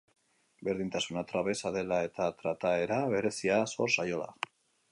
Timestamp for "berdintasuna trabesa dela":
0.67-1.99